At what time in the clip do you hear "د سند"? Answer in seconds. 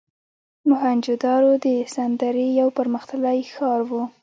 1.65-2.13